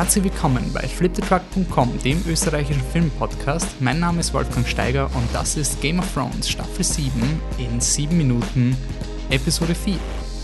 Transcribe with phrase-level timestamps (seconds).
[0.00, 3.82] Herzlich willkommen bei fliptetruck.com, dem österreichischen Filmpodcast.
[3.82, 7.12] Mein Name ist Wolfgang Steiger und das ist Game of Thrones Staffel 7
[7.58, 8.74] in 7 Minuten
[9.28, 9.96] Episode 4.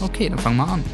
[0.02, 0.84] Okay, dann fangen wir an.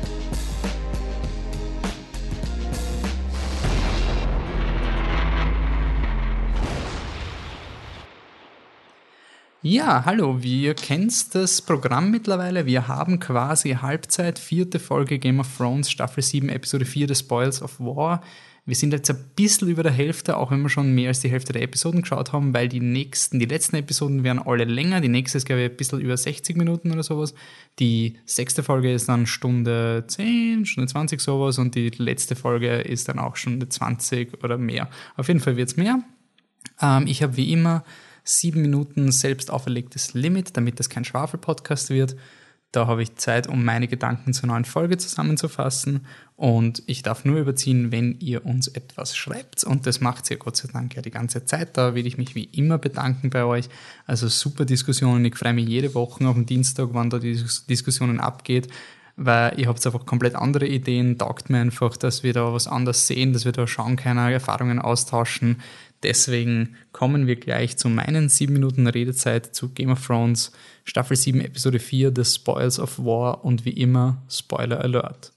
[9.65, 12.67] Ja, hallo, wir kennt das Programm mittlerweile.
[12.67, 17.61] Wir haben quasi Halbzeit, vierte Folge Game of Thrones, Staffel 7, Episode 4, The Spoils
[17.61, 18.23] of War.
[18.65, 21.31] Wir sind jetzt ein bisschen über der Hälfte, auch wenn wir schon mehr als die
[21.31, 25.01] Hälfte der Episoden geschaut haben, weil die nächsten, die letzten Episoden werden alle länger.
[25.01, 27.35] Die nächste ist, glaube ich, ein bisschen über 60 Minuten oder sowas.
[27.81, 33.09] Die sechste Folge ist dann Stunde 10, Stunde 20 sowas und die letzte Folge ist
[33.09, 34.89] dann auch Stunde 20 oder mehr.
[35.17, 35.99] Auf jeden Fall wird es mehr.
[36.81, 37.83] Ähm, ich habe wie immer
[38.23, 42.15] sieben Minuten selbst auferlegtes Limit, damit das kein Schwafel-Podcast wird.
[42.73, 46.07] Da habe ich Zeit, um meine Gedanken zur neuen Folge zusammenzufassen.
[46.37, 49.63] Und ich darf nur überziehen, wenn ihr uns etwas schreibt.
[49.63, 51.77] Und das macht ihr Gott sei Dank ja die ganze Zeit.
[51.77, 53.69] Da will ich mich wie immer bedanken bei euch.
[54.07, 55.23] Also super Diskussionen.
[55.27, 58.69] Ich freue mich jede Woche auf den Dienstag, wann da die Diskussionen abgeht.
[59.17, 61.19] Weil ihr habt einfach komplett andere Ideen.
[61.19, 64.79] Taugt mir einfach, dass wir da was anders sehen, dass wir da schauen können, Erfahrungen
[64.79, 65.61] austauschen.
[66.03, 70.53] Deswegen kommen wir gleich zu meinen sieben Minuten Redezeit zu Game of Thrones,
[70.85, 75.33] Staffel 7, Episode 4, The Spoils of War und wie immer Spoiler Alert.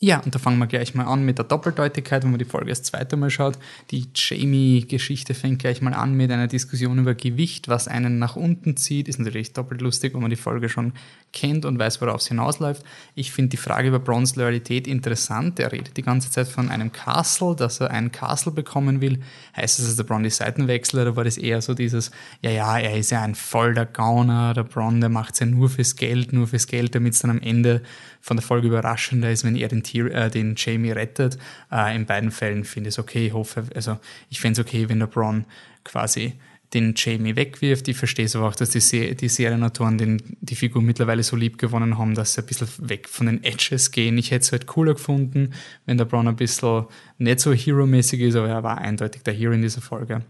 [0.00, 2.68] Ja, und da fangen wir gleich mal an mit der Doppeldeutigkeit, wenn man die Folge
[2.68, 3.58] das zweite Mal schaut.
[3.90, 8.76] Die Jamie-Geschichte fängt gleich mal an mit einer Diskussion über Gewicht, was einen nach unten
[8.76, 9.08] zieht.
[9.08, 10.92] Ist natürlich doppelt lustig, wenn man die Folge schon
[11.34, 12.82] kennt und weiß, worauf es hinausläuft.
[13.14, 15.60] Ich finde die Frage über Brons Loyalität interessant.
[15.60, 19.20] Er redet die ganze Zeit von einem Castle, dass er ein Castle bekommen will.
[19.54, 22.10] Heißt das, dass der Bron die Seiten wechselt oder war das eher so dieses,
[22.40, 25.68] ja, ja, er ist ja ein voller Gauner, der Bron, der macht es ja nur
[25.68, 27.82] fürs Geld, nur fürs Geld, damit es dann am Ende
[28.20, 31.36] von der Folge überraschender ist, wenn er den, Tier, äh, den Jamie rettet.
[31.70, 33.26] Äh, in beiden Fällen finde ich es okay.
[33.26, 33.98] Ich hoffe, also
[34.30, 35.44] ich fände es okay, wenn der Bron
[35.82, 36.34] quasi
[36.74, 37.88] den Jamie wegwirft.
[37.88, 41.36] Ich verstehe es aber auch, dass die, Se die Serienautoren den, die Figur mittlerweile so
[41.36, 44.18] lieb gewonnen haben, dass sie ein bisschen weg von den Edges gehen.
[44.18, 45.54] Ich hätte es halt cooler gefunden,
[45.86, 46.86] wenn der Bron ein bisschen
[47.18, 50.22] nicht so hero-mäßig ist, aber er war eindeutig der Hero in dieser Folge.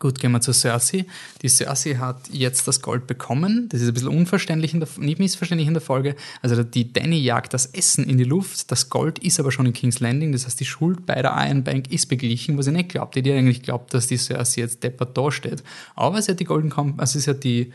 [0.00, 1.06] Gut, gehen wir zu Cersei.
[1.42, 3.68] Die Cersei hat jetzt das Gold bekommen.
[3.68, 6.16] Das ist ein bisschen unverständlich, in der, nicht missverständlich in der Folge.
[6.42, 8.70] Also die Danny jagt das Essen in die Luft.
[8.72, 10.32] Das Gold ist aber schon in King's Landing.
[10.32, 13.14] Das heißt, die Schuld bei der Iron Bank ist beglichen, was ich nicht glaubt.
[13.14, 15.62] Die eigentlich glaubt, dass die Cersei jetzt deppert dasteht.
[15.94, 17.72] Aber sie hat die Golden also sie hat die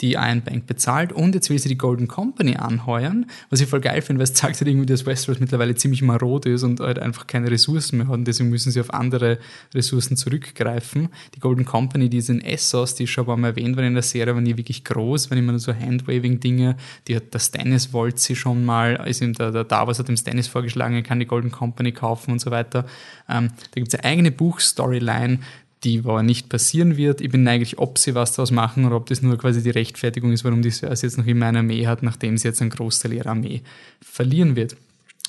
[0.00, 3.80] die Iron Bank bezahlt und jetzt will sie die Golden Company anheuern, was ich voll
[3.80, 7.00] geil finde, weil es zeigt halt irgendwie, dass Westeros mittlerweile ziemlich marod ist und halt
[7.00, 9.38] einfach keine Ressourcen mehr hat und deswegen müssen sie auf andere
[9.74, 11.08] Ressourcen zurückgreifen.
[11.34, 14.32] Die Golden Company, die ist in Essos, die schon mal erwähnt worden in der Serie,
[14.32, 16.76] aber nie wirklich groß, wenn immer nur so Handwaving-Dinge,
[17.08, 20.16] die hat der Stannis wollte sie schon mal, ist ihm der, der Davos hat dem
[20.16, 22.86] Stannis vorgeschlagen, er kann die Golden Company kaufen und so weiter.
[23.28, 25.40] Ähm, da gibt es eine eigene Buchstoryline,
[25.84, 27.20] die aber nicht passieren wird.
[27.20, 30.32] Ich bin eigentlich, ob sie was daraus machen oder ob das nur quasi die Rechtfertigung
[30.32, 33.12] ist, warum die Cersei jetzt noch immer eine Armee hat, nachdem sie jetzt einen Großteil
[33.12, 33.62] ihrer Armee
[34.00, 34.76] verlieren wird.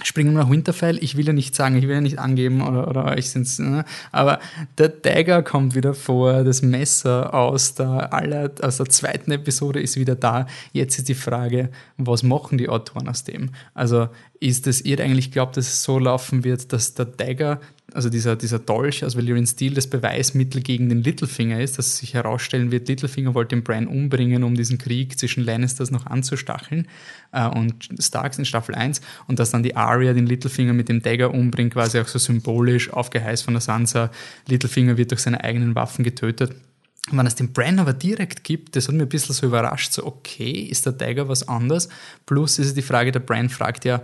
[0.01, 0.97] Springen wir nach Winterfell.
[1.03, 3.83] Ich will ja nicht sagen, ich will ja nicht angeben oder, oder euch sind's, ne?
[4.13, 4.39] aber
[4.77, 9.97] der Dagger kommt wieder vor, das Messer aus der, aller, aus der zweiten Episode ist
[9.97, 10.47] wieder da.
[10.71, 13.49] Jetzt ist die Frage, was machen die Autoren aus dem?
[13.73, 14.07] Also
[14.39, 17.59] ist es, ihr eigentlich glaubt, dass es so laufen wird, dass der Dagger
[17.93, 22.13] also dieser, dieser Dolch aus Valyrian Steel das Beweismittel gegen den Littlefinger ist, dass sich
[22.13, 26.87] herausstellen wird, Littlefinger wollte den Bran umbringen, um diesen Krieg zwischen Lannisters noch anzustacheln
[27.31, 31.01] äh, und Starks in Staffel 1 und dass dann die Arya den Littlefinger mit dem
[31.01, 34.11] Dagger umbringt, quasi auch so symbolisch aufgeheißt von der Sansa,
[34.47, 36.55] Littlefinger wird durch seine eigenen Waffen getötet.
[37.17, 40.05] Wenn es den Bran aber direkt gibt, das hat mir ein bisschen so überrascht, so
[40.05, 41.89] okay, ist der Dagger was anderes?
[42.25, 44.01] Plus ist es die Frage, der Bran fragt ja,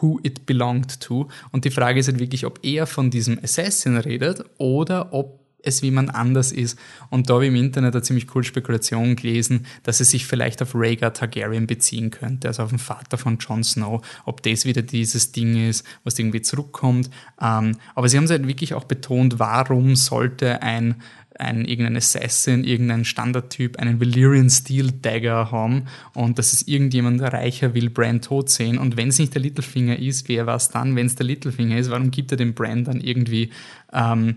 [0.00, 1.28] who it belonged to.
[1.50, 5.82] Und die Frage ist halt wirklich, ob er von diesem Assassin redet oder ob es
[5.82, 6.78] wie man anders ist.
[7.10, 10.62] Und da habe ich im Internet eine ziemlich coole Spekulation gelesen, dass es sich vielleicht
[10.62, 14.82] auf Rhaegar Targaryen beziehen könnte, also auf den Vater von Jon Snow, ob das wieder
[14.82, 17.10] dieses Ding ist, was irgendwie zurückkommt.
[17.40, 20.96] Ähm, aber sie haben es halt wirklich auch betont, warum sollte ein
[21.38, 25.84] ein, irgendein Assassin, irgendein Standardtyp einen Valyrian Steel Dagger haben
[26.14, 28.78] und dass es irgendjemand reicher will Brand tot sehen.
[28.78, 31.78] Und wenn es nicht der Littlefinger ist, wer war es dann, wenn es der Littlefinger
[31.78, 31.90] ist?
[31.90, 33.50] Warum gibt er dem Brand dann irgendwie
[33.92, 34.36] ähm,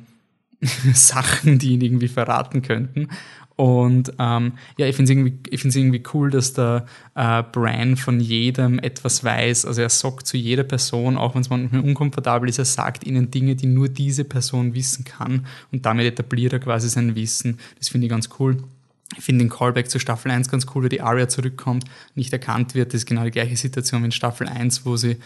[0.93, 3.07] Sachen, die ihn irgendwie verraten könnten?
[3.61, 8.19] Und ähm, ja, ich finde es irgendwie, find's irgendwie cool, dass der äh, Bran von
[8.19, 9.65] jedem etwas weiß.
[9.65, 13.29] Also er sagt zu jeder Person, auch wenn es manchmal unkomfortabel ist, er sagt ihnen
[13.29, 15.45] Dinge, die nur diese Person wissen kann.
[15.71, 17.59] Und damit etabliert er quasi sein Wissen.
[17.77, 18.57] Das finde ich ganz cool.
[19.17, 21.85] Ich finde den Callback zu Staffel 1 ganz cool, wo die Arya zurückkommt,
[22.15, 22.93] nicht erkannt wird.
[22.93, 25.17] Das ist genau die gleiche Situation wie in Staffel 1, wo sie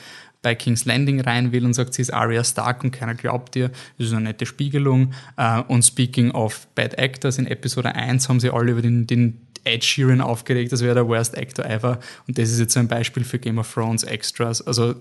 [0.41, 3.69] bei King's Landing rein will und sagt, sie ist Arya Stark und keiner glaubt ihr.
[3.97, 5.13] Das ist eine nette Spiegelung.
[5.37, 9.41] Äh, und speaking of Bad Actors, in Episode 1 haben sie alle über den, den
[9.65, 11.99] Ed Sheeran aufgeregt, das wäre der worst actor ever.
[12.27, 14.61] Und das ist jetzt so ein Beispiel für Game of Thrones Extras.
[14.61, 14.95] Also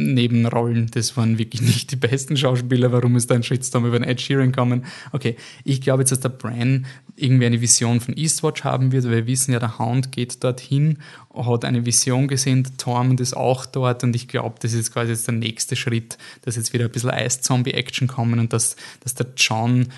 [0.00, 2.92] Nebenrollen, das waren wirklich nicht die besten Schauspieler.
[2.92, 4.86] Warum ist da ein Shitstorm über den Ed Sheeran kommen?
[5.12, 6.86] Okay, ich glaube jetzt, dass der Bran
[7.16, 10.98] irgendwie eine Vision von Eastwatch haben wird, weil wir wissen ja, der Hound geht dorthin,
[11.34, 15.12] hat eine Vision gesehen, der Tormund ist auch dort und ich glaube, das ist quasi
[15.12, 19.26] jetzt der nächste Schritt, dass jetzt wieder ein bisschen Ice-Zombie-Action kommen und dass, dass der
[19.36, 19.88] John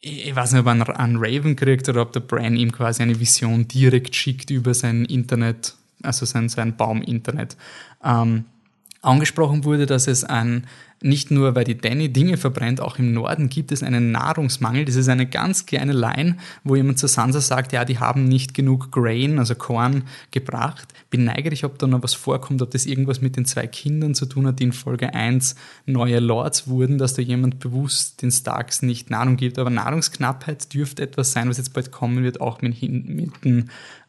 [0.00, 3.18] ich weiß nicht, ob er einen Raven kriegt oder ob der Bran ihm quasi eine
[3.18, 7.56] Vision direkt schickt über sein Internet, also sein, sein Baum-Internet.
[8.04, 8.44] Ähm,
[9.06, 10.66] angesprochen wurde, dass es ein,
[11.02, 14.84] nicht nur weil die Danny Dinge verbrennt, auch im Norden gibt es einen Nahrungsmangel.
[14.84, 18.54] Das ist eine ganz kleine Line, wo jemand zu Sansa sagt, ja, die haben nicht
[18.54, 20.88] genug Grain, also Korn, gebracht.
[21.10, 24.26] Bin neugierig, ob da noch was vorkommt, ob das irgendwas mit den zwei Kindern zu
[24.26, 25.54] tun hat, die in Folge 1
[25.84, 29.58] neue Lords wurden, dass da jemand bewusst den Starks nicht Nahrung gibt.
[29.58, 33.66] Aber Nahrungsknappheit dürfte etwas sein, was jetzt bald kommen wird, auch mit, mit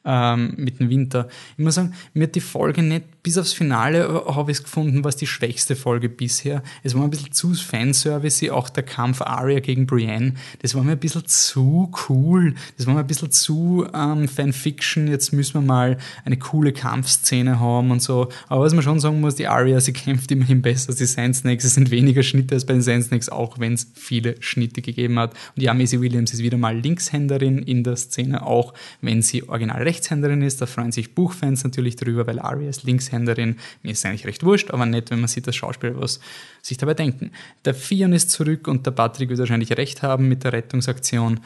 [0.08, 1.28] ähm, mit dem Winter.
[1.58, 5.04] Ich muss sagen, mir hat die Folge nicht, bis aufs Finale habe ich es gefunden,
[5.04, 6.64] was die schwächste Folge bisher.
[6.84, 10.36] Es war ein bisschen zu Fanservice, auch der Kampf Arya gegen Brienne.
[10.62, 12.56] Das war mir ein bisschen zu cool.
[12.78, 15.10] Das war mir ein bisschen zu ähm, Fanfiction.
[15.10, 18.30] Jetzt müssen wir mal eine coole Kampfszene haben und so.
[18.48, 21.36] Aber was man schon sagen muss, die Arya, sie kämpft immerhin besser als die Sand
[21.36, 21.66] Snakes.
[21.66, 25.20] Es sind weniger Schnitte als bei den Sand Snakes, auch wenn es viele Schnitte gegeben
[25.20, 25.34] hat.
[25.58, 29.84] Und ja, Maisie Williams ist wieder mal Linkshänderin in der Szene, auch wenn sie original
[29.84, 30.62] recht Rechtshänderin ist.
[30.62, 33.17] Da freuen sich Buchfans natürlich drüber, weil Arya ist Linkshänderin.
[33.26, 36.20] Mir ist eigentlich recht wurscht, aber nett, wenn man sieht, dass Schauspieler was
[36.62, 37.32] sich dabei denken.
[37.66, 41.40] Der Fion ist zurück und der Patrick wird wahrscheinlich recht haben mit der Rettungsaktion.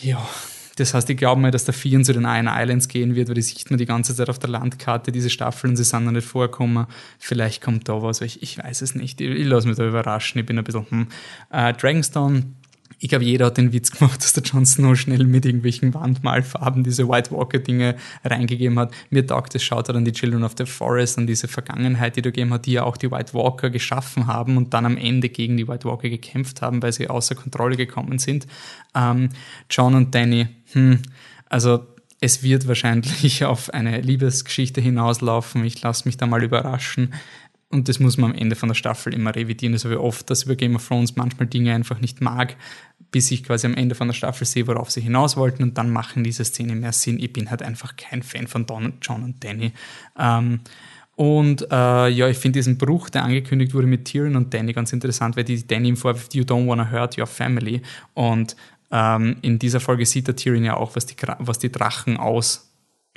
[0.00, 0.26] Ja,
[0.76, 3.34] das heißt, ich glaube mal, dass der Fion zu den Iron Islands gehen wird, weil
[3.34, 6.26] die sieht man die ganze Zeit auf der Landkarte, diese Staffeln, sie sind noch nicht
[6.26, 6.86] vorkommen.
[7.18, 9.20] Vielleicht kommt da was, ich, ich weiß es nicht.
[9.20, 11.08] Ich, ich lasse mich da überraschen, ich bin ein bisschen, hm.
[11.50, 12.44] Äh, Dragonstone
[12.98, 16.82] ich glaube, jeder hat den Witz gemacht, dass der Jon Snow schnell mit irgendwelchen Wandmalfarben
[16.82, 18.92] diese White Walker-Dinge reingegeben hat.
[19.10, 22.22] Mir taugt es, schaut er an die Children of the Forest, an diese Vergangenheit, die
[22.22, 25.28] da gegeben hat, die ja auch die White Walker geschaffen haben und dann am Ende
[25.28, 28.46] gegen die White Walker gekämpft haben, weil sie außer Kontrolle gekommen sind.
[28.94, 29.28] Ähm,
[29.70, 31.00] John und Danny, hm,
[31.48, 31.86] also
[32.20, 35.64] es wird wahrscheinlich auf eine Liebesgeschichte hinauslaufen.
[35.64, 37.14] Ich lasse mich da mal überraschen.
[37.68, 39.72] Und das muss man am Ende von der Staffel immer revidieren.
[39.72, 42.56] Das habe ich oft, dass ich über Game of Thrones manchmal Dinge einfach nicht mag,
[43.10, 45.90] bis ich quasi am Ende von der Staffel sehe, worauf sie hinaus wollten und dann
[45.90, 47.18] machen diese Szene mehr Sinn.
[47.18, 49.72] Ich bin halt einfach kein Fan von Don, John und Danny.
[50.16, 50.60] Ähm,
[51.16, 54.92] und äh, ja, ich finde diesen Bruch, der angekündigt wurde mit Tyrion und Danny, ganz
[54.92, 57.80] interessant, weil die Danny im Vorwurf, you don't wanna hurt your family.
[58.14, 58.54] Und
[58.92, 62.65] ähm, in dieser Folge sieht der Tyrion ja auch, was die, was die Drachen aus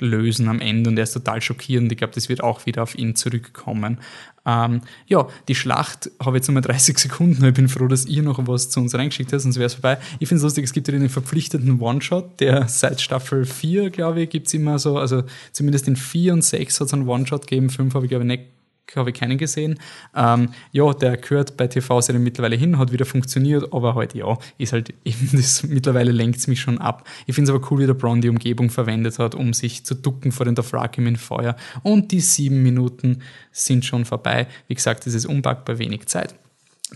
[0.00, 1.90] lösen am Ende und er ist total schockierend.
[1.92, 3.98] Ich glaube, das wird auch wieder auf ihn zurückkommen.
[4.46, 7.44] Ähm, ja, die Schlacht habe ich jetzt nochmal 30 Sekunden.
[7.44, 9.98] Ich bin froh, dass ihr noch was zu uns reingeschickt habt, sonst wäre es vorbei.
[10.18, 14.22] Ich finde es lustig, es gibt ja den verpflichtenden One-Shot, der seit Staffel 4, glaube
[14.22, 17.46] ich, gibt es immer so, also zumindest in 4 und 6 hat es einen One-Shot
[17.46, 18.59] gegeben, 5 habe ich glaube ich nicht
[18.96, 19.78] habe ich keinen gesehen.
[20.14, 24.72] Ähm, ja, der gehört bei TV-Serien mittlerweile hin, hat wieder funktioniert, aber halt ja, ist
[24.72, 27.06] halt eben das, mittlerweile lenkt es mich schon ab.
[27.26, 29.94] Ich finde es aber cool, wie der Braun die Umgebung verwendet hat, um sich zu
[29.94, 31.56] ducken vor den Dothraki im Feuer.
[31.82, 33.22] Und die sieben Minuten
[33.52, 34.46] sind schon vorbei.
[34.68, 36.34] Wie gesagt, es ist unpackbar wenig Zeit.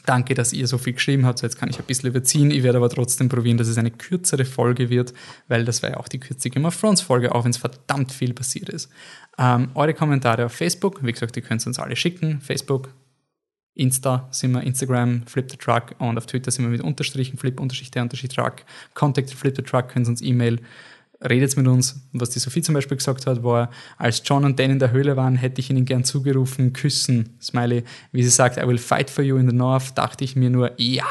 [0.07, 1.39] Danke, dass ihr so viel geschrieben habt.
[1.39, 2.51] So jetzt kann ich ein bisschen überziehen.
[2.51, 5.15] Ich werde aber trotzdem probieren, dass es eine kürzere Folge wird,
[5.49, 8.13] weil das war ja auch die kürzeste Game of Thrones Folge, auch wenn es verdammt
[8.13, 8.91] viel passiert ist.
[9.39, 12.41] Ähm, eure Kommentare auf Facebook, wie gesagt, ihr könnt uns alle schicken.
[12.41, 12.93] Facebook,
[13.75, 17.59] Insta sind wir, Instagram, Flip the Truck und auf Twitter sind wir mit Unterstrichen, Flip,
[17.59, 18.65] Unterschicht, der Unterschicht, Truck.
[18.95, 20.61] Contact Flip the Truck, können Sie uns E-Mail
[21.29, 22.07] redet mit uns.
[22.13, 25.17] Was die Sophie zum Beispiel gesagt hat, war, als John und Dan in der Höhle
[25.17, 27.85] waren, hätte ich ihnen gern zugerufen, küssen, Smiley.
[28.13, 30.73] Wie sie sagt, I will fight for you in the north, dachte ich mir nur,
[30.77, 31.07] ja.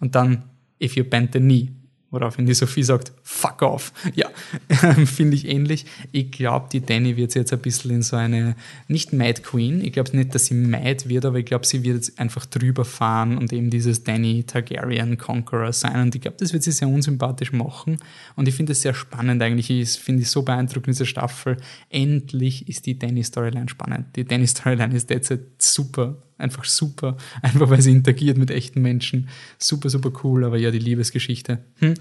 [0.00, 0.44] Und dann,
[0.82, 1.70] if you bend the knee.
[2.10, 3.92] Woraufhin die Sophie sagt, fuck off.
[4.14, 4.30] Ja,
[5.04, 5.84] finde ich ähnlich.
[6.10, 8.56] Ich glaube, die Danny wird jetzt ein bisschen in so eine,
[8.88, 11.96] nicht Mad Queen, ich glaube nicht, dass sie Mad wird, aber ich glaube, sie wird
[11.96, 16.00] jetzt einfach drüber fahren und eben dieses Danny Targaryen Conqueror sein.
[16.00, 17.98] Und ich glaube, das wird sie sehr unsympathisch machen.
[18.36, 19.68] Und ich finde es sehr spannend eigentlich.
[19.68, 21.58] Ich finde es so beeindruckend, diese Staffel.
[21.90, 24.16] Endlich ist die Danny Storyline spannend.
[24.16, 29.28] Die Danny Storyline ist derzeit super einfach super, einfach weil sie interagiert mit echten Menschen.
[29.58, 31.58] Super, super cool, aber ja, die Liebesgeschichte.
[31.78, 31.94] Hm.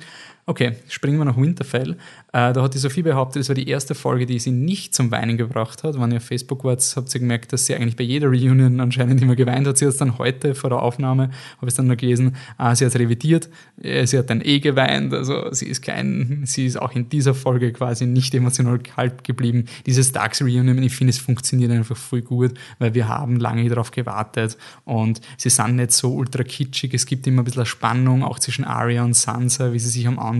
[0.49, 1.97] Okay, springen immer noch Winterfell.
[2.31, 5.11] Äh, da hat die Sophie behauptet, es war die erste Folge, die sie nicht zum
[5.11, 5.99] Weinen gebracht hat.
[5.99, 9.21] Wenn ihr auf Facebook wart, habt ihr gemerkt, dass sie eigentlich bei jeder Reunion anscheinend
[9.21, 9.77] immer geweint hat.
[9.77, 12.85] Sie hat es dann heute vor der Aufnahme, habe ich dann noch gelesen, äh, sie
[12.85, 13.49] hat es revidiert.
[13.81, 15.13] Äh, sie hat dann eh geweint.
[15.13, 19.65] Also sie ist kein, sie ist auch in dieser Folge quasi nicht emotional kalt geblieben.
[19.85, 23.91] Dieses Darks Reunion, ich finde, es funktioniert einfach voll gut, weil wir haben lange darauf
[23.91, 26.93] gewartet und sie sind nicht so ultra kitschig.
[26.93, 30.17] Es gibt immer ein bisschen Spannung, auch zwischen Arya und Sansa, wie sie sich am
[30.17, 30.36] Anfang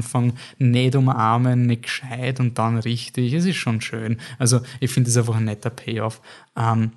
[0.58, 3.34] nicht umarmen, nicht gescheit und dann richtig.
[3.34, 4.18] Es ist schon schön.
[4.40, 6.22] Also ich finde es einfach ein netter Payoff.
[6.56, 6.92] Ähm,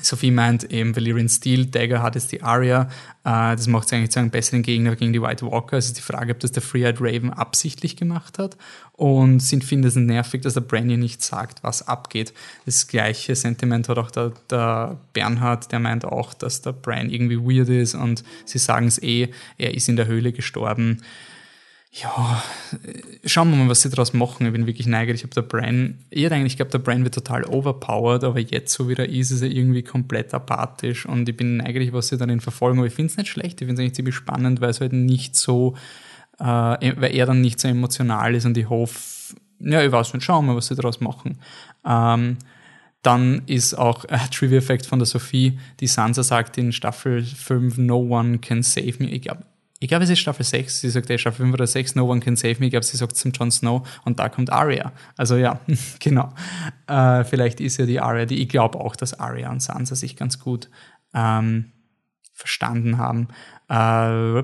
[0.00, 2.82] Sophie meint eben, Valyrian Steel Dagger hat jetzt die Arya.
[3.24, 5.76] Äh, das macht sie eigentlich zu einem besseren Gegner gegen die White Walker.
[5.76, 8.56] Es ist die Frage, ob das der Free-Eyed Raven absichtlich gemacht hat.
[8.92, 12.32] Und sind findet es nervig, dass der Brandy nicht sagt, was abgeht.
[12.64, 17.38] Das gleiche Sentiment hat auch der, der Bernhard, der meint auch, dass der Bran irgendwie
[17.38, 21.02] weird ist und sie sagen es eh, er ist in der Höhle gestorben
[21.90, 22.42] ja,
[23.24, 24.46] schauen wir mal, was sie daraus machen.
[24.46, 27.44] Ich bin wirklich neugierig, ob der Bran, ich hätte eigentlich geglaubt, der Bran wird total
[27.44, 31.56] overpowered, aber jetzt, so wie er ist, ist er irgendwie komplett apathisch und ich bin
[31.56, 32.78] neugierig, was sie dann in verfolgen.
[32.78, 34.92] Aber ich finde es nicht schlecht, ich finde es eigentlich ziemlich spannend, weil es halt
[34.92, 35.76] nicht so,
[36.38, 40.24] äh, weil er dann nicht so emotional ist und ich hoffe, ja, ich weiß nicht,
[40.24, 41.38] schauen wir, was sie daraus machen.
[41.86, 42.36] Ähm,
[43.02, 47.98] dann ist auch äh, Trivia-Effekt von der Sophie, die Sansa sagt in Staffel 5, No
[47.98, 49.08] one can save me.
[49.08, 49.44] Ich glaube,
[49.80, 52.20] ich glaube, es ist Staffel 6, sie sagt, ey, Staffel 5 oder 6, No One
[52.20, 54.92] Can Save Me, ich glaube, sie sagt zum Jon Snow und da kommt Arya.
[55.16, 55.60] Also ja,
[56.00, 56.32] genau.
[56.88, 60.16] Äh, vielleicht ist ja die Arya, die, ich glaube auch, dass Arya und Sansa sich
[60.16, 60.68] ganz gut
[61.14, 61.72] ähm,
[62.32, 63.28] verstanden haben.
[63.70, 64.42] Äh,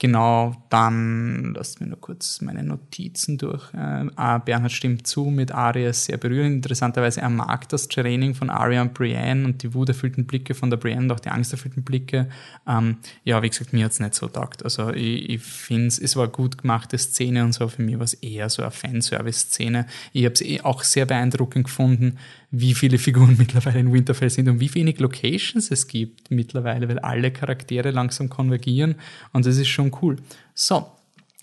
[0.00, 3.72] genau, dann lasst mir nur kurz meine Notizen durch.
[3.72, 6.56] Äh, ah, Bernhard stimmt zu, mit ist sehr berührend.
[6.56, 10.76] Interessanterweise, er mag das Training von Arya und Brienne und die wuterfüllten Blicke von der
[10.76, 12.28] Brienne und auch die angsterfüllten Blicke.
[12.66, 14.64] Ähm, ja, wie gesagt, mir hat es nicht so taugt.
[14.64, 17.68] Also ich, ich finde es, es war gut gemachte Szene und so.
[17.68, 19.86] Für mich war es eher so eine Fanservice-Szene.
[20.12, 22.18] Ich habe es eh auch sehr beeindruckend gefunden,
[22.50, 26.98] wie viele Figuren mittlerweile in Winterfell sind und wie wenig Locations es gibt mittlerweile, weil
[26.98, 28.96] alle Charaktere langsam konvergieren
[29.32, 30.16] und das ist schon cool.
[30.54, 30.86] So,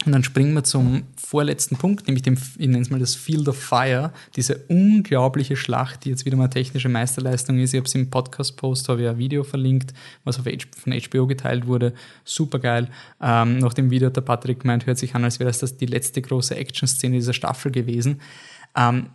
[0.06, 3.48] und dann springen wir zum vorletzten Punkt, nämlich dem, ich nenne es mal das Field
[3.48, 7.74] of Fire, diese unglaubliche Schlacht, die jetzt wieder mal technische Meisterleistung ist.
[7.74, 9.94] Ich habe es im Podcast-Post, habe ich ein Video verlinkt,
[10.24, 11.94] was auf von HBO geteilt wurde.
[12.26, 12.90] Super geil.
[13.22, 15.86] Ähm, nach dem Video hat der Patrick gemeint, hört sich an, als wäre das die
[15.86, 18.22] letzte große Action-Szene dieser Staffel gewesen.
[18.76, 19.08] Ähm,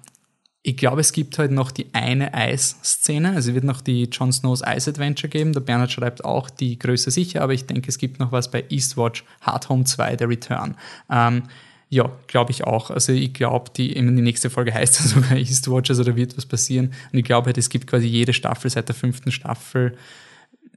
[0.67, 3.35] ich glaube, es gibt halt noch die eine Eis-Szene.
[3.37, 5.53] Also wird noch die Jon Snow's Ice Adventure geben.
[5.53, 8.65] Der Bernhard schreibt auch die Größe sicher, aber ich denke, es gibt noch was bei
[8.69, 10.75] Eastwatch Hard Home 2, der Return.
[11.09, 11.45] Ähm,
[11.89, 12.91] ja, glaube ich auch.
[12.91, 16.47] Also ich glaube, die, die nächste Folge heißt ja sogar Eastwatch, also da wird was
[16.47, 16.93] passieren.
[17.13, 19.97] Und ich glaube halt, es gibt quasi jede Staffel seit der fünften Staffel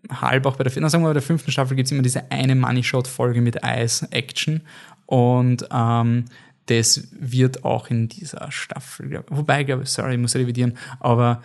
[0.08, 2.30] halb auch bei der, na, sagen wir bei der fünften Staffel gibt es immer diese
[2.32, 4.62] eine Money Shot Folge mit Ice Action
[5.08, 6.26] und ähm,
[6.70, 11.42] das wird auch in dieser Staffel, wobei, sorry, ich muss revidieren, aber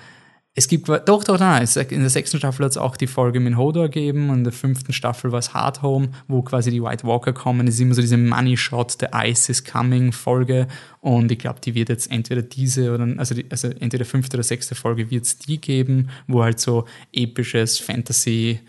[0.56, 3.56] es gibt, doch, doch, nein, in der sechsten Staffel hat es auch die Folge mit
[3.56, 7.04] Hodor gegeben und in der fünften Staffel war es Hard Home, wo quasi die White
[7.04, 7.66] Walker kommen.
[7.66, 10.68] Es ist immer so diese Money Shot, The Ice is Coming Folge
[11.00, 14.44] und ich glaube, die wird jetzt entweder diese oder, also, die, also entweder fünfte oder
[14.44, 18.60] sechste Folge wird es die geben, wo halt so episches Fantasy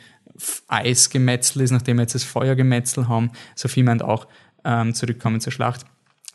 [0.67, 3.29] Eisgemetzel ist, nachdem wir jetzt das Feuergemetzel haben.
[3.53, 4.27] Sophie meint auch,
[4.63, 5.85] ähm, zurückkommen zur Schlacht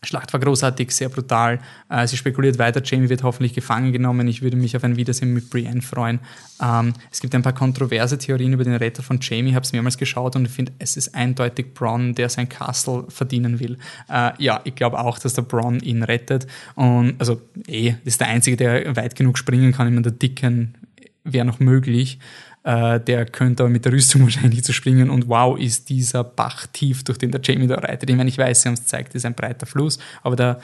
[0.02, 1.59] Schlacht war großartig, sehr brutal.
[1.90, 4.28] Äh, sie spekuliert weiter, Jamie wird hoffentlich gefangen genommen.
[4.28, 6.21] Ich würde mich auf ein Wiedersehen mit Brienne freuen.
[6.62, 9.50] Ähm, es gibt ein paar kontroverse Theorien über den Retter von Jamie.
[9.50, 13.04] Ich habe es mehrmals geschaut und ich finde, es ist eindeutig Bronn, der sein Castle
[13.09, 13.76] verdienen will.
[14.09, 16.47] Äh, ja, ich glaube auch, dass der Bronn ihn rettet.
[16.76, 19.87] Und also eh, das ist der Einzige, der weit genug springen kann.
[19.87, 20.76] Ich meine, der Dicken
[21.25, 22.19] wäre noch möglich
[22.64, 26.67] äh, der könnte aber mit der Rüstung wahrscheinlich zu springen und wow, ist dieser Bach
[26.67, 28.11] tief, durch den der Jamie da reitet.
[28.11, 30.61] Ich meine, ich weiß, sie haben es gezeigt, ist ein breiter Fluss, aber da,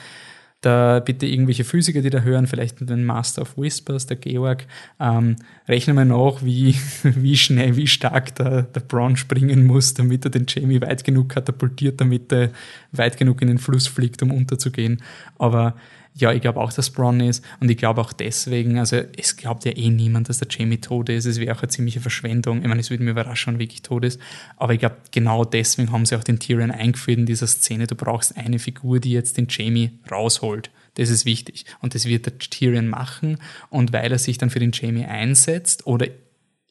[0.61, 4.65] da bitte irgendwelche Physiker, die da hören, vielleicht den Master of Whispers, der Georg,
[4.99, 5.35] ähm,
[5.67, 10.31] rechnen wir nach, wie, wie schnell, wie stark der, der Braun springen muss, damit er
[10.31, 12.51] den Jamie weit genug katapultiert, damit er
[12.91, 15.01] weit genug in den Fluss fliegt, um unterzugehen.
[15.37, 15.75] Aber
[16.17, 19.65] ja, ich glaube auch, dass Bronn ist und ich glaube auch deswegen, also es glaubt
[19.65, 21.25] ja eh niemand, dass der Jamie tot ist.
[21.25, 22.61] Es wäre auch eine ziemliche Verschwendung.
[22.61, 24.19] Ich meine, es würde mich überraschen, wenn wirklich tot ist.
[24.55, 27.85] Aber ich glaube, genau deswegen haben sie auch den Tyrion eingeführt in dieser Szene.
[27.85, 30.71] Du brauchst eine Figur, die jetzt den Jamie rausholt.
[30.95, 31.65] Das ist wichtig.
[31.81, 33.37] Und das wird der Tyrion machen.
[33.69, 36.07] Und weil er sich dann für den Jamie einsetzt oder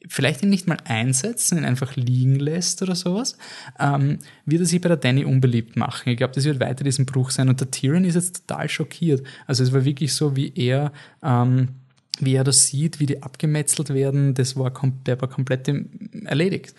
[0.07, 3.37] vielleicht ihn nicht mal einsetzen, ihn einfach liegen lässt oder sowas,
[3.79, 6.09] ähm, wird er sich bei der Danny unbeliebt machen.
[6.09, 7.49] Ich glaube, das wird weiter diesen Bruch sein.
[7.49, 9.25] Und der Tyrion ist jetzt total schockiert.
[9.47, 10.91] Also es war wirklich so, wie er,
[11.23, 11.69] ähm,
[12.19, 14.71] wie er das sieht, wie die abgemetzelt werden, das war,
[15.05, 15.71] der war komplett
[16.25, 16.73] erledigt.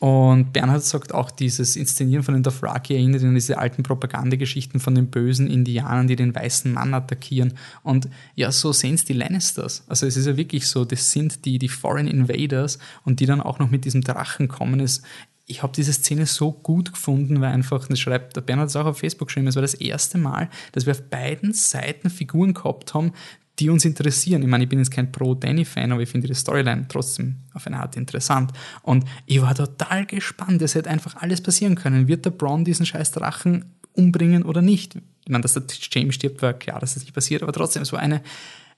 [0.00, 4.80] Und Bernhard sagt auch, dieses Inszenieren von den Dothraki erinnert ihn an diese alten Propagandageschichten
[4.80, 7.52] von den bösen Indianern, die den weißen Mann attackieren.
[7.82, 9.84] Und ja, so sehen es die Lannisters.
[9.88, 13.42] Also es ist ja wirklich so, das sind die, die Foreign Invaders und die dann
[13.42, 14.80] auch noch mit diesem Drachen kommen.
[14.80, 15.02] Es,
[15.44, 19.00] ich habe diese Szene so gut gefunden, weil einfach, das schreibt der Bernhard auch auf
[19.00, 23.12] Facebook geschrieben, es war das erste Mal, dass wir auf beiden Seiten Figuren gehabt haben,
[23.60, 24.42] die uns interessieren.
[24.42, 27.78] Ich meine, ich bin jetzt kein Pro-Danny-Fan, aber ich finde die Storyline trotzdem auf eine
[27.78, 28.52] Art interessant.
[28.82, 30.62] Und ich war total gespannt.
[30.62, 32.08] Es hätte einfach alles passieren können.
[32.08, 34.96] Wird der Braun diesen scheiß Drachen umbringen oder nicht?
[34.96, 35.62] Ich meine, dass der
[35.92, 38.22] James stirbt, war klar, dass das nicht passiert, aber trotzdem, es war eine,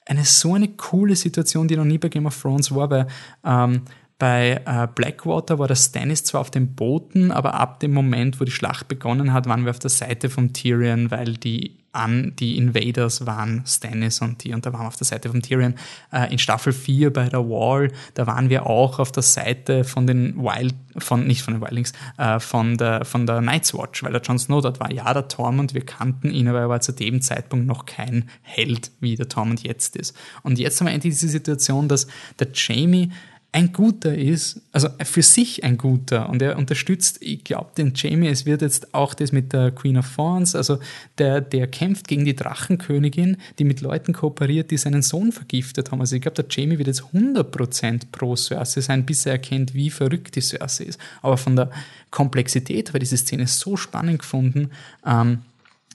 [0.07, 3.07] eine so eine coole Situation, die noch nie bei Game of Thrones war, weil
[3.45, 3.83] ähm,
[4.19, 8.45] bei äh, Blackwater war der Stannis zwar auf den Booten, aber ab dem Moment, wo
[8.45, 12.57] die Schlacht begonnen hat, waren wir auf der Seite von Tyrion, weil die an die
[12.57, 15.75] Invaders waren Stannis und die und da waren wir auf der Seite von Tyrion.
[16.11, 20.07] Äh, in Staffel 4 bei der Wall, da waren wir auch auf der Seite von
[20.07, 24.13] den Wild, von, nicht von den Wildlings, äh, von der, von der Night's Watch, weil
[24.13, 24.91] der Jon Snow dort war.
[24.91, 28.91] Ja, der Tormund, wir kannten ihn, aber er war zu dem Zeitpunkt noch kein Held,
[29.01, 30.17] wie der Tormund jetzt ist.
[30.43, 32.07] Und jetzt haben wir endlich diese Situation, dass
[32.39, 33.13] der Jamie
[33.55, 38.29] ein guter ist, also für sich ein guter und er unterstützt, ich glaube, den Jamie,
[38.29, 40.79] es wird jetzt auch das mit der Queen of Thorns, also
[41.19, 46.01] der, der kämpft gegen die Drachenkönigin, die mit Leuten kooperiert, die seinen Sohn vergiftet haben.
[46.01, 49.91] Also ich glaube, der Jamie wird jetzt 100% pro Cersei sein, bis er erkennt, wie
[49.91, 50.99] verrückt die Cersei ist.
[51.21, 51.71] Aber von der
[52.11, 54.71] Komplexität habe ich diese Szene so spannend gefunden,
[55.07, 55.43] ähm,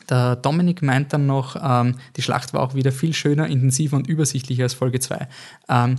[0.09, 4.07] der Dominik meint dann noch, ähm, die Schlacht war auch wieder viel schöner, intensiver und
[4.07, 5.27] übersichtlicher als Folge 2.
[5.67, 5.95] Ähm,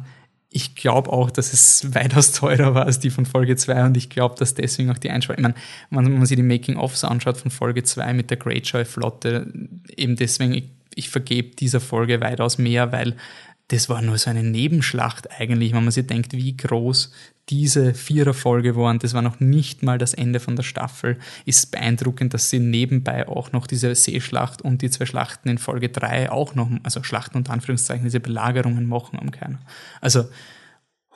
[0.51, 4.11] ich glaube auch, dass es weitaus teurer war als die von Folge 2 und ich
[4.11, 5.55] glaube, dass deswegen auch die Einsparung, ich
[5.91, 9.53] meine, wenn man sich die Making-ofs anschaut von Folge 2 mit der Greyjoy-Flotte,
[9.97, 10.65] eben deswegen, ich,
[10.95, 13.17] ich vergebe dieser Folge weitaus mehr, weil
[13.69, 17.13] das war nur so eine Nebenschlacht eigentlich, wenn man sich denkt, wie groß
[17.51, 22.35] diese Viererfolge waren, das war noch nicht mal das Ende von der Staffel, ist beeindruckend,
[22.35, 26.55] dass sie nebenbei auch noch diese Seeschlacht und die zwei Schlachten in Folge 3 auch
[26.55, 29.61] noch, also Schlachten und Anführungszeichen, diese Belagerungen machen am keiner.
[30.01, 30.25] Also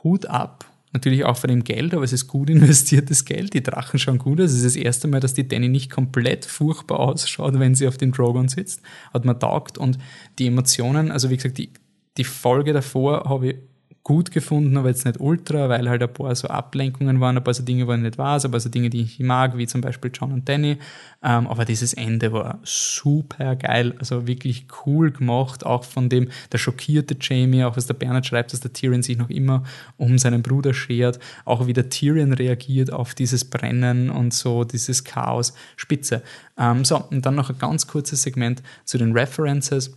[0.03, 0.67] Hut ab.
[0.95, 3.55] Natürlich auch von dem Geld, aber es ist gut investiertes Geld.
[3.55, 4.51] Die Drachen schauen gut aus.
[4.51, 7.97] Es ist das erste Mal, dass die Danny nicht komplett furchtbar ausschaut, wenn sie auf
[7.97, 8.83] dem Drogon sitzt.
[9.15, 9.79] Hat man taugt.
[9.79, 9.97] Und
[10.39, 11.71] die Emotionen, also wie gesagt, die,
[12.17, 13.57] die Folge davor habe ich
[14.05, 17.55] gut gefunden, aber jetzt nicht ultra, weil halt ein paar so Ablenkungen waren, ein paar
[17.55, 20.11] so Dinge, wo ich nicht weiß, aber so Dinge, die ich mag, wie zum Beispiel
[20.13, 20.79] John und Danny.
[21.23, 26.59] Ähm, aber dieses Ende war super geil, also wirklich cool gemacht, auch von dem, der
[26.59, 29.63] schockierte Jamie, auch was der Bernhard schreibt, dass der Tyrion sich noch immer
[29.99, 35.05] um seinen Bruder schert, auch wie der Tyrion reagiert auf dieses Brennen und so, dieses
[35.05, 35.55] Chaos.
[35.77, 36.23] Spitze.
[36.59, 39.95] Ähm, so, und dann noch ein ganz kurzes Segment zu den References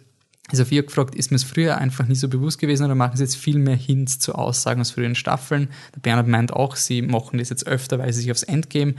[0.52, 3.36] Sophia gefragt, ist mir es früher einfach nie so bewusst gewesen oder machen sie jetzt
[3.36, 5.70] viel mehr Hints zu Aussagen aus früheren Staffeln?
[5.96, 8.96] Der Bernhard meint auch, sie machen das jetzt öfter, weil sie sich aufs Endgame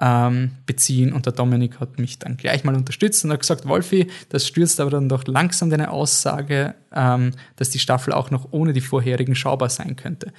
[0.00, 4.08] ähm, beziehen und der Dominik hat mich dann gleich mal unterstützt und hat gesagt, Wolfi,
[4.28, 8.72] das stürzt aber dann doch langsam deine Aussage, ähm, dass die Staffel auch noch ohne
[8.72, 10.32] die vorherigen schaubar sein könnte.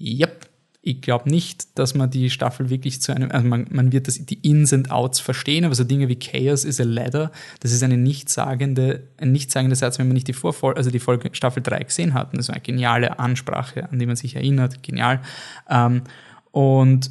[0.00, 0.43] Yep,
[0.86, 4.22] ich glaube nicht, dass man die Staffel wirklich zu einem, also man, man wird das,
[4.22, 7.82] die Ins and Outs verstehen, aber so Dinge wie Chaos is a Ladder, das ist
[7.82, 11.84] eine nichtssagende, ein nichtssagender Satz, wenn man nicht die Vorfolge, also die Folge Staffel 3
[11.84, 12.36] gesehen hat.
[12.36, 15.22] Das war eine geniale Ansprache, an die man sich erinnert, genial.
[15.70, 16.02] Ähm,
[16.50, 17.10] und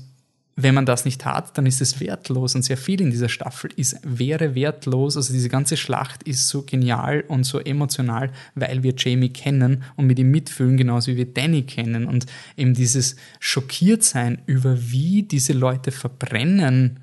[0.55, 3.71] wenn man das nicht hat, dann ist es wertlos und sehr viel in dieser Staffel
[3.75, 5.17] ist, wäre wertlos.
[5.17, 10.05] Also diese ganze Schlacht ist so genial und so emotional, weil wir Jamie kennen und
[10.05, 15.53] mit ihm mitfühlen, genauso wie wir Danny kennen und eben dieses Schockiertsein über wie diese
[15.53, 16.99] Leute verbrennen,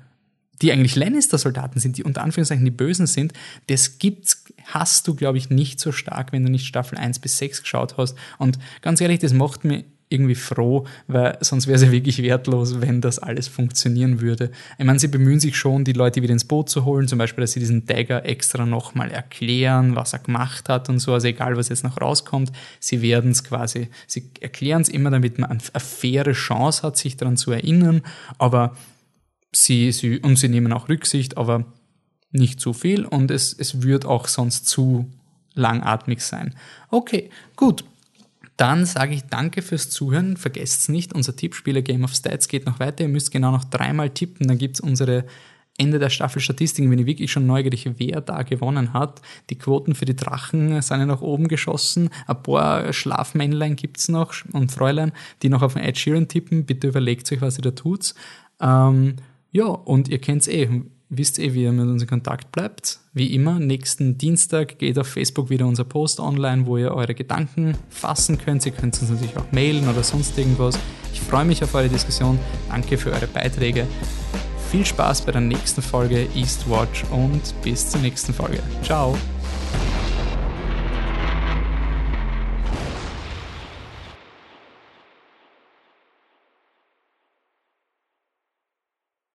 [0.61, 3.33] die eigentlich Lannister-Soldaten sind, die unter Anführungszeichen die Bösen sind,
[3.67, 7.37] das gibt's, hast du, glaube ich, nicht so stark, wenn du nicht Staffel 1 bis
[7.39, 8.15] 6 geschaut hast.
[8.37, 12.81] Und ganz ehrlich, das macht mir irgendwie froh, weil sonst wäre es ja wirklich wertlos,
[12.81, 14.51] wenn das alles funktionieren würde.
[14.77, 17.41] Ich meine, sie bemühen sich schon, die Leute wieder ins Boot zu holen, zum Beispiel,
[17.41, 21.55] dass sie diesen Dagger extra nochmal erklären, was er gemacht hat und so, also egal,
[21.55, 25.59] was jetzt noch rauskommt, sie werden es quasi, sie erklären es immer, damit man eine
[25.59, 28.01] faire Chance hat, sich daran zu erinnern,
[28.37, 28.75] aber
[29.51, 31.65] sie, sie, und sie nehmen auch Rücksicht, aber
[32.31, 35.11] nicht zu viel und es, es wird auch sonst zu
[35.53, 36.55] langatmig sein.
[36.89, 37.83] Okay, gut.
[38.61, 40.37] Dann sage ich danke fürs Zuhören.
[40.37, 43.05] Vergesst nicht, unser Tippspieler Game of Stats geht noch weiter.
[43.05, 44.47] Ihr müsst genau noch dreimal tippen.
[44.47, 45.25] Dann gibt es unsere
[45.79, 49.19] Ende der Staffel Statistiken, wenn ich wirklich schon neugierig, wer da gewonnen hat.
[49.49, 52.11] Die Quoten für die Drachen sind ja nach oben geschossen.
[52.27, 56.67] Ein paar Schlafmännlein gibt es noch und Fräulein, die noch auf den Ed Sheeran tippen.
[56.67, 58.13] Bitte überlegt euch, was ihr da tut.
[58.59, 59.15] Ähm,
[59.51, 60.69] ja, und ihr kennt es eh
[61.11, 62.99] wisst ihr, wie ihr mit uns in Kontakt bleibt.
[63.13, 67.77] Wie immer, nächsten Dienstag geht auf Facebook wieder unser Post online, wo ihr eure Gedanken
[67.89, 68.65] fassen könnt.
[68.65, 70.79] Ihr könnt uns natürlich auch mailen oder sonst irgendwas.
[71.13, 72.39] Ich freue mich auf eure Diskussion.
[72.69, 73.85] Danke für eure Beiträge.
[74.71, 78.59] Viel Spaß bei der nächsten Folge Eastwatch und bis zur nächsten Folge.
[78.81, 79.17] Ciao!